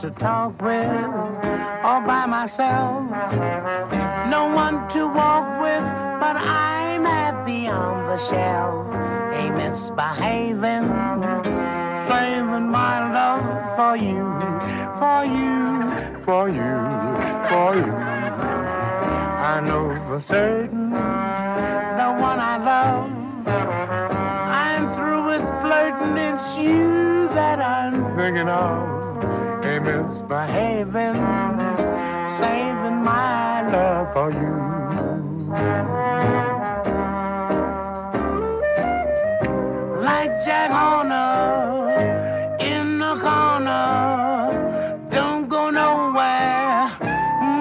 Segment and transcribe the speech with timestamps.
[0.00, 0.86] to talk with,
[1.84, 3.04] all by myself.
[4.30, 5.84] No one to walk with,
[6.18, 8.86] but I'm happy on the shelf.
[9.34, 10.88] Ain't misbehaving,
[12.08, 14.24] saving my love for you,
[15.00, 16.72] for you, for you,
[17.50, 17.92] for you.
[19.52, 23.10] I know for certain the one I love.
[24.48, 28.99] I'm through with flirting, it's you that I'm thinking of.
[29.62, 31.20] Ain't misbehaving,
[32.38, 34.56] saving my love for you.
[40.02, 46.88] Like Jack Horner in the corner, don't go nowhere.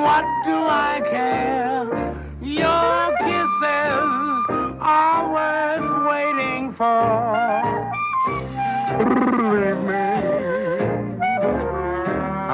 [0.03, 1.85] What do I care?
[2.41, 4.45] Your kisses
[4.79, 7.61] are worth waiting for.
[8.99, 10.08] Believe me,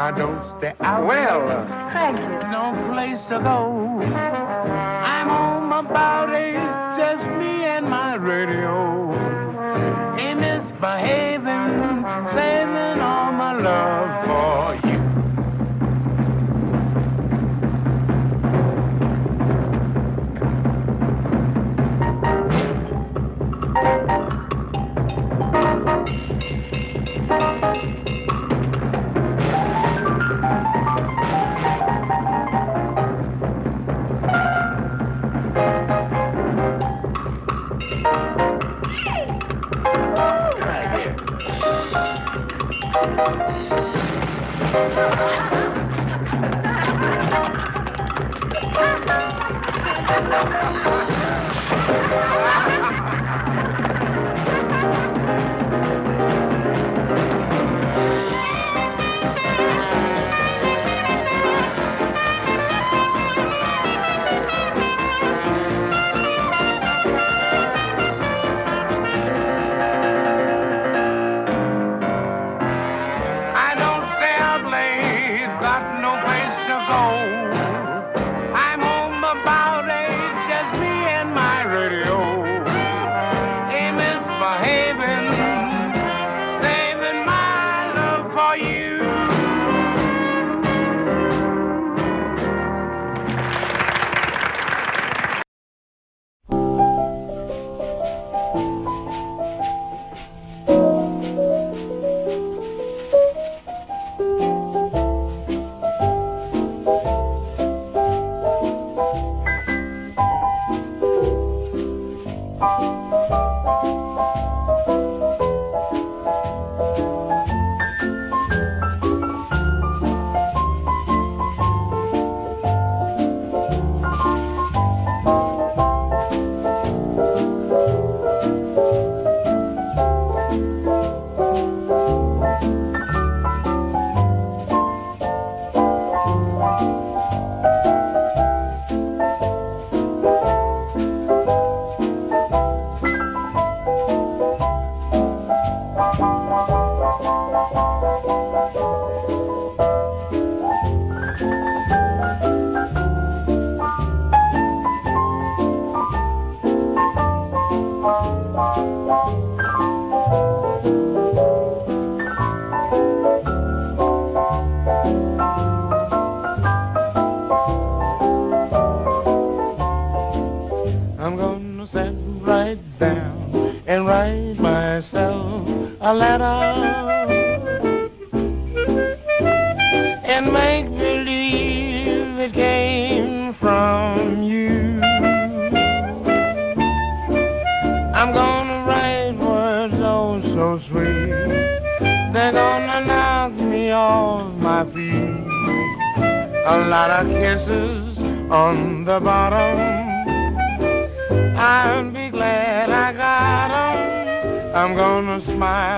[0.06, 1.08] I don't stay out.
[1.08, 2.52] Well, uh, Thank you.
[2.52, 3.59] no place to go.
[4.03, 6.62] I'm home about eight,
[6.95, 9.12] just me and my radio.
[10.20, 11.73] Ain't misbehaving,
[12.38, 13.95] saving all my love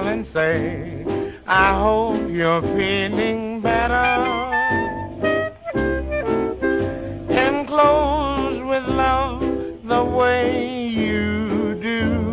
[0.07, 1.03] and say,
[1.45, 4.07] I hope you're feeling better.
[7.29, 9.41] And close with love
[9.83, 12.31] the way you do.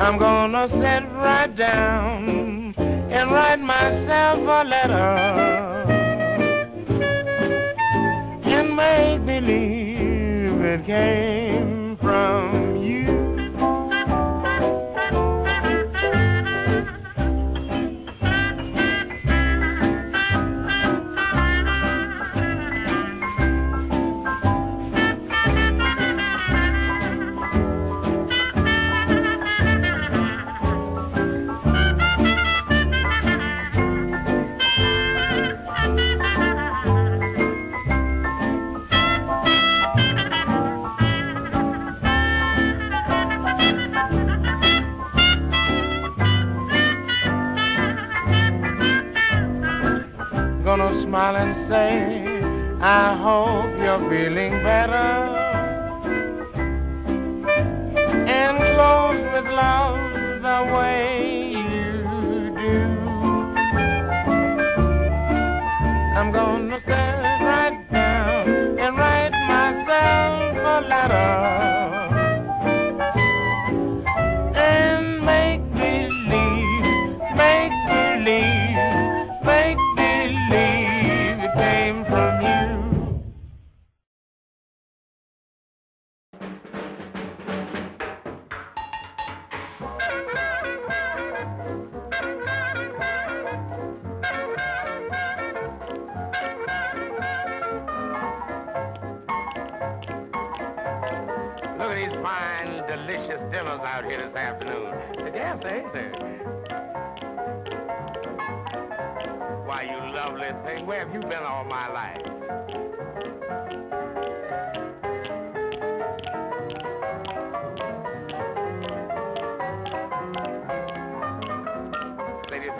[0.00, 5.12] I'm gonna sit right down and write myself a letter
[8.44, 12.61] and make believe it came from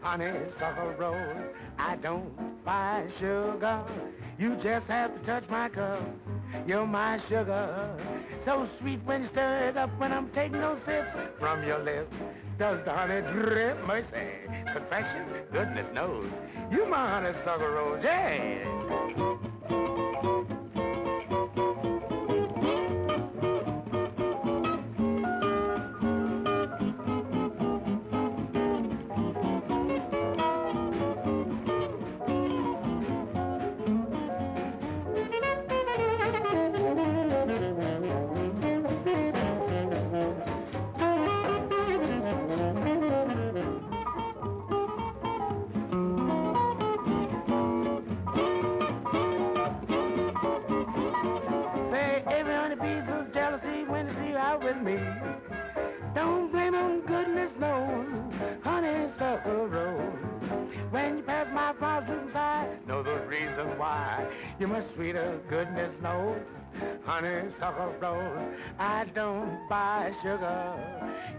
[0.00, 2.30] Honeysuckle rose, I don't
[2.64, 3.84] buy sugar.
[4.38, 6.00] You just have to touch my cup.
[6.66, 7.96] You're my sugar.
[8.40, 12.16] So sweet when you stir it up when I'm taking those sips from your lips.
[12.58, 13.86] Does the honey drip?
[13.86, 14.28] Mercy.
[14.66, 15.24] Perfection?
[15.52, 16.28] Goodness knows.
[16.70, 19.50] You my honeysuckle rose, yeah.
[64.94, 66.38] Sweeter, goodness knows.
[67.04, 70.74] Honeysuckle rose, I don't buy sugar.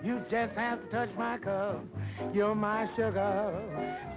[0.03, 1.83] You just have to touch my cup.
[2.33, 3.53] You're my sugar.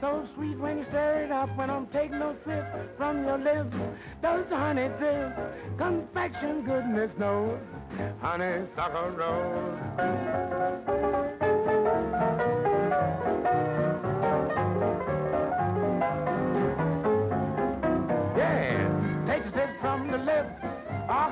[0.01, 1.57] So sweet when you stir it up.
[1.57, 3.77] When I'm taking no sips from your lips,
[4.23, 5.37] the honey drip?
[5.79, 7.61] Confection, goodness knows.
[8.21, 9.79] Honeysuckle rose.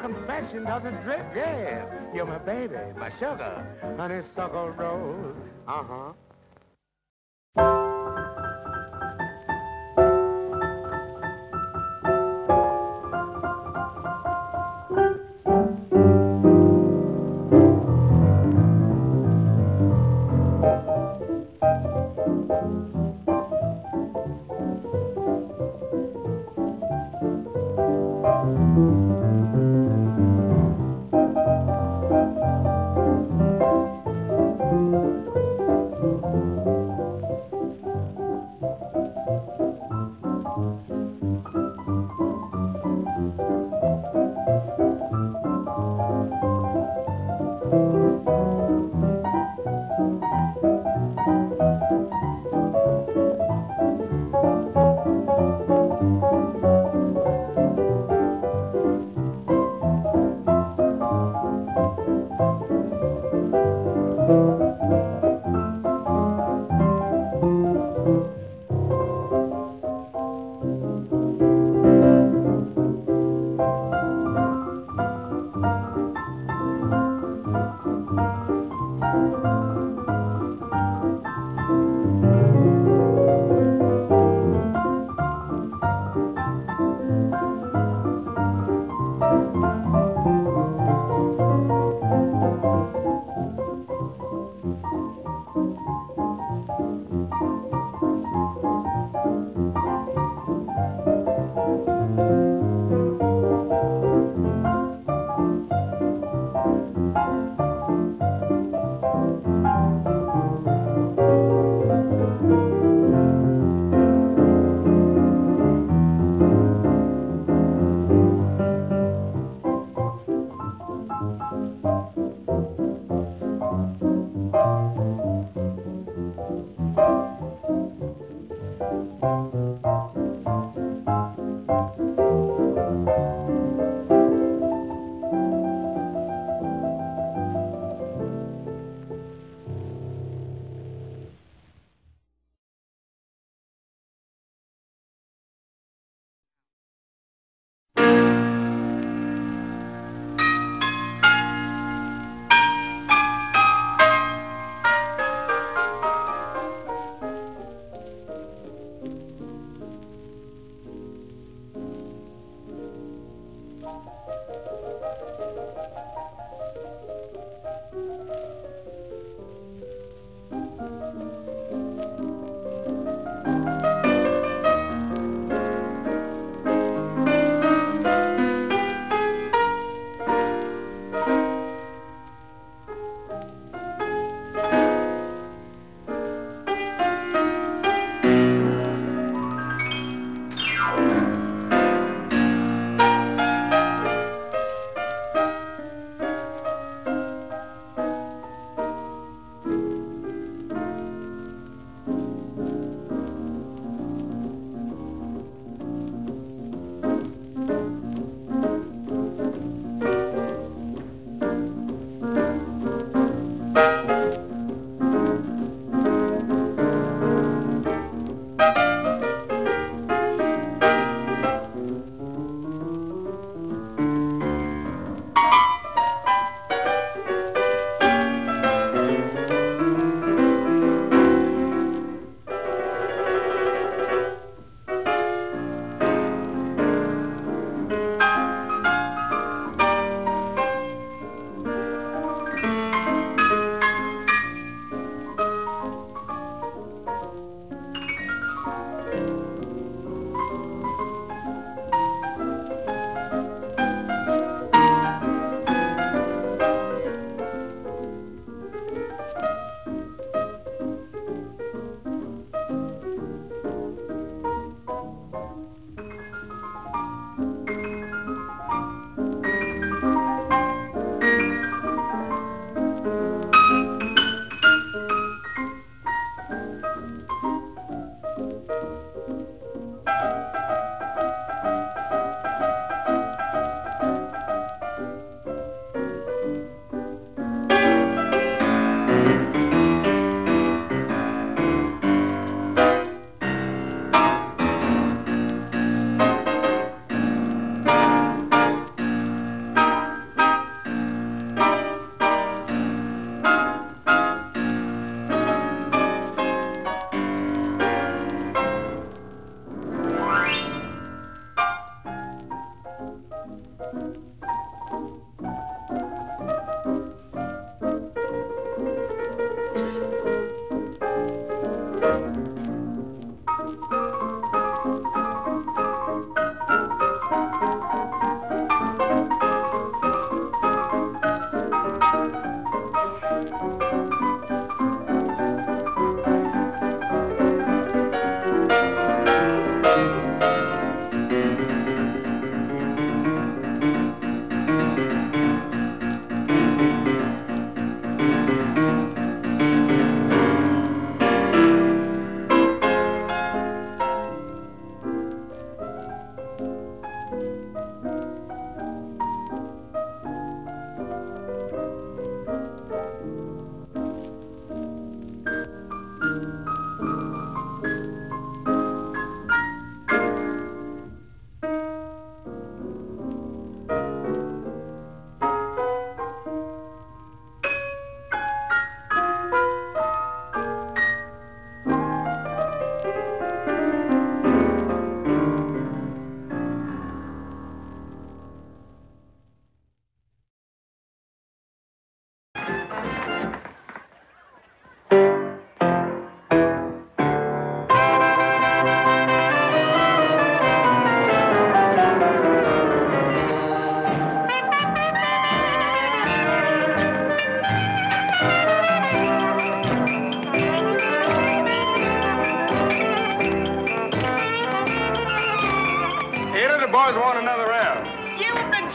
[0.03, 1.87] Confection doesn't drip, yes.
[2.13, 3.65] You're my baby, my sugar,
[3.97, 5.37] honeysuckle rose.
[5.69, 6.13] Uh-huh.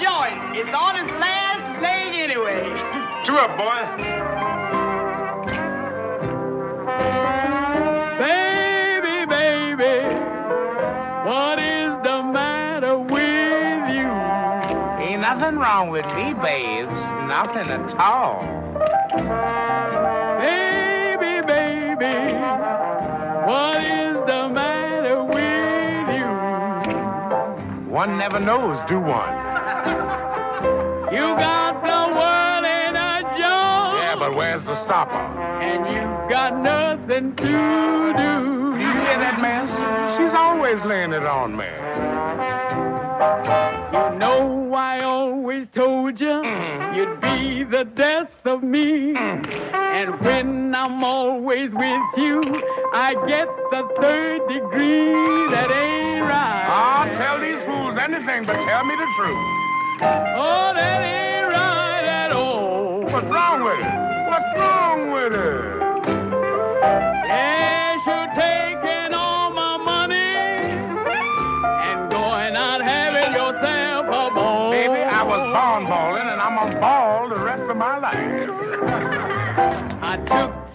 [0.08, 0.56] Give joint.
[0.56, 2.64] It's on his last leg anyway.
[3.26, 3.82] Two up, boy.
[8.18, 10.06] Baby, baby,
[11.28, 14.08] what is the matter with you?
[15.04, 17.02] Ain't nothing wrong with me, babes.
[17.28, 18.44] Nothing at all.
[20.40, 22.34] Baby, baby,
[23.46, 27.92] what is the matter with you?
[27.92, 29.47] One never knows, do one?
[31.10, 33.96] You got the world in a jar.
[33.96, 35.14] Yeah, but where's the stopper?
[35.14, 38.78] And you got nothing to do.
[38.78, 39.72] You hear that mess?
[40.18, 41.66] She's always laying it on me.
[43.94, 46.94] You know I always told you mm-hmm.
[46.94, 49.14] you'd be the death of me.
[49.14, 49.76] Mm-hmm.
[49.76, 52.42] And when I'm always with you,
[52.94, 55.14] I get the third degree.
[55.56, 56.68] That ain't right.
[56.68, 59.67] I'll tell these fools anything but tell me the truth.
[60.02, 63.02] Oh, that ain't right at all.
[63.02, 64.28] What's wrong with it?
[64.30, 66.06] What's wrong with it?
[67.26, 67.77] Yes,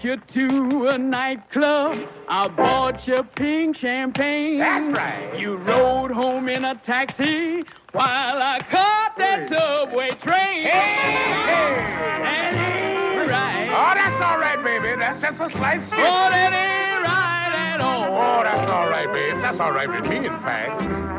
[0.05, 2.09] you to a nightclub.
[2.29, 4.59] I bought you pink champagne.
[4.59, 5.39] That's right.
[5.39, 10.63] You rode home in a taxi while I caught that subway train.
[10.63, 11.77] Hey, hey.
[12.23, 13.69] That ain't right.
[13.71, 14.99] Oh, that's all right, baby.
[14.99, 16.01] That's just a slight slip.
[16.01, 18.05] Oh, that ain't right at all.
[18.05, 19.41] Oh, that's all right, babe.
[19.41, 21.12] That's all right with me, in fact.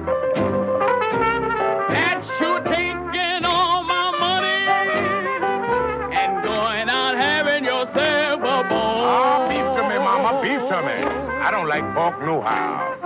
[11.73, 12.99] Like pork nohow.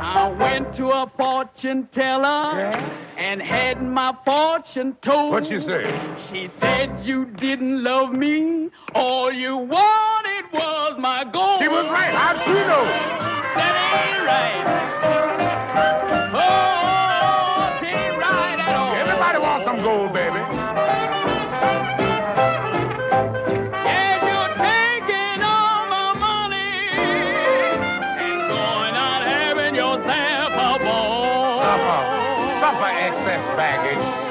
[0.00, 2.94] I went to a fortune teller Yeah?
[3.16, 5.32] and had my fortune told.
[5.32, 5.82] What'd she say?
[6.18, 8.70] She said you didn't love me.
[8.94, 11.58] All you wanted was my gold.
[11.60, 12.14] She was right.
[12.14, 12.84] How'd she know?
[13.58, 14.64] That ain't right.
[16.46, 18.94] Oh, it ain't right at all.
[18.94, 20.61] Everybody wants some gold, baby.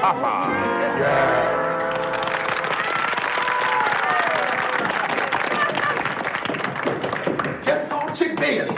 [0.01, 0.23] Suffer.
[0.23, 1.61] Yeah.
[7.63, 8.75] Just saw Chick Bailey.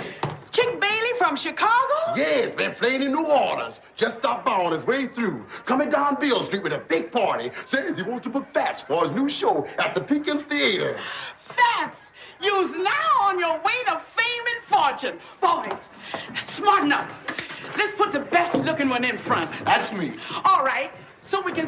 [0.52, 1.94] Chick Bailey from Chicago?
[2.18, 3.80] Yes, been playing in New Orleans.
[3.96, 5.46] Just stopped by on his way through.
[5.66, 7.52] Coming down Beale Street with a big party.
[7.64, 11.00] Says he wants to book Fats for his new show at the Pickens Theater.
[11.56, 11.98] Fats,
[12.42, 15.20] you's now on your way to fame and fortune.
[15.40, 15.88] Boys,
[16.50, 17.10] smarten up.
[17.78, 19.50] Let's put the best looking one in front.
[19.64, 20.16] That's me.
[20.44, 21.03] All right, so we can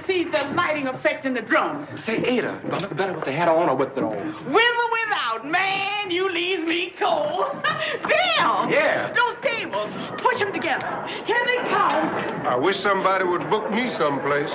[0.06, 1.88] see the lighting effect in the drums.
[2.06, 4.18] Say, Ada, do I look better with the hat on or with it on?
[4.52, 7.52] With or without, man, you leaves me cold.
[8.04, 8.70] Bill!
[8.70, 9.14] Yeah.
[9.14, 11.08] Those tables, push them together.
[11.26, 12.46] Here they come.
[12.46, 14.52] I wish somebody would book me someplace.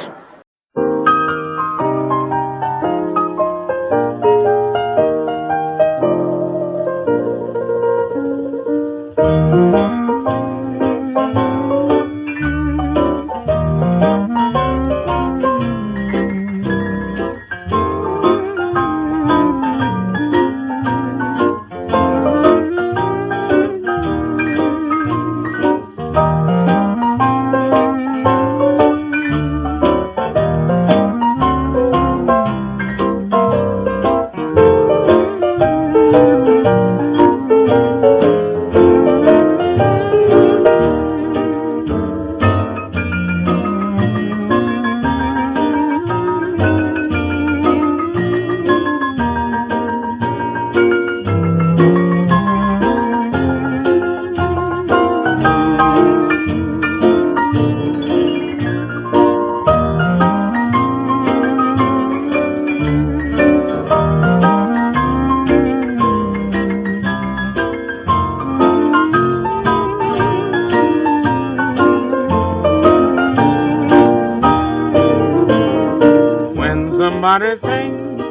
[77.20, 78.24] Somebody thinks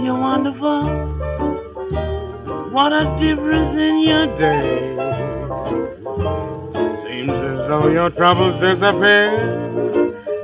[0.00, 0.84] you're wonderful,
[2.70, 4.94] what a difference in your day.
[7.02, 9.32] Seems as though your troubles disappear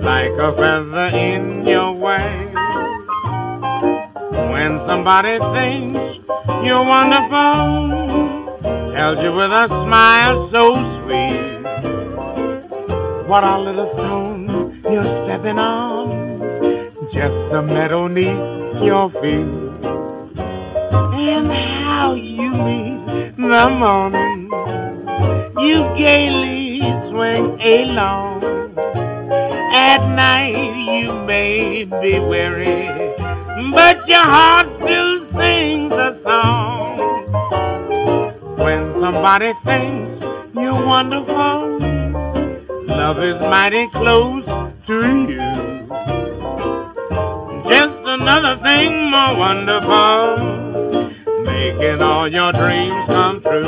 [0.01, 2.51] like a feather in your way.
[4.51, 6.19] When somebody thinks
[6.67, 8.59] you're wonderful,
[8.91, 11.63] tells you with a smile so sweet
[13.29, 14.51] What are little stones
[14.83, 15.98] you're stepping on?
[17.19, 19.51] Just the meadow neath your feet.
[21.19, 24.45] And how you meet the morning,
[25.59, 26.79] you gaily
[27.11, 28.45] swing along.
[29.75, 32.87] At night you may be weary,
[33.73, 36.99] but your heart still sings a song.
[38.59, 40.21] When somebody thinks
[40.55, 41.81] you're wonderful,
[42.87, 44.45] love is mighty close
[44.87, 45.48] to you.
[48.31, 50.37] Another thing more wonderful,
[51.45, 53.65] making all your dreams come true.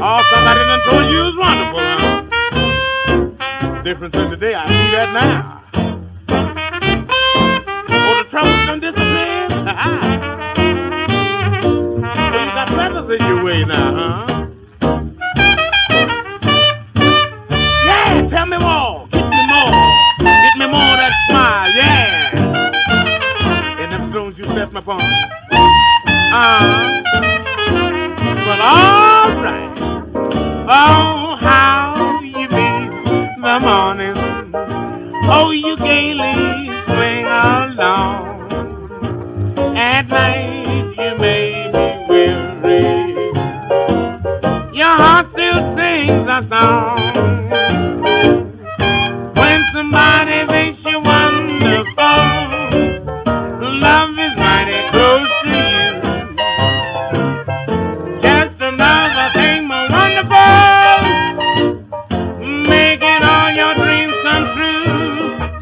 [0.00, 3.82] Oh, somebody done told you it was wonderful, huh?
[3.82, 4.14] Difference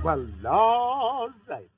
[0.08, 1.68] Well, all right.